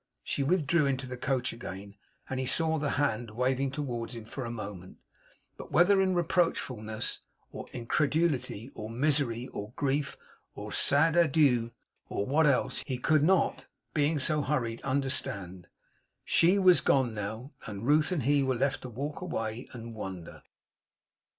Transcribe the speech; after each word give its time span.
She 0.23 0.41
withdrew 0.41 0.87
into 0.87 1.05
the 1.05 1.15
coach 1.15 1.53
again, 1.53 1.95
and 2.27 2.39
he 2.39 2.47
saw 2.47 2.79
the 2.79 2.89
hand 2.97 3.29
waving 3.29 3.69
towards 3.69 4.15
him 4.15 4.25
for 4.25 4.45
a 4.45 4.49
moment; 4.49 4.97
but 5.57 5.71
whether 5.71 6.01
in 6.01 6.15
reproachfulness 6.15 7.19
or 7.51 7.67
incredulity 7.71 8.71
or 8.73 8.89
misery, 8.89 9.45
or 9.49 9.73
grief, 9.75 10.17
or 10.55 10.71
sad 10.71 11.15
adieu, 11.15 11.69
or 12.09 12.25
what 12.25 12.47
else, 12.47 12.81
he 12.87 12.97
could 12.97 13.21
not, 13.21 13.67
being 13.93 14.17
so 14.17 14.41
hurried, 14.41 14.81
understand. 14.81 15.67
SHE 16.25 16.57
was 16.57 16.81
gone 16.81 17.13
now; 17.13 17.51
and 17.67 17.85
Ruth 17.85 18.11
and 18.11 18.23
he 18.23 18.41
were 18.41 18.55
left 18.55 18.81
to 18.81 18.89
walk 18.89 19.21
away, 19.21 19.69
and 19.71 19.93
wonder. 19.93 20.41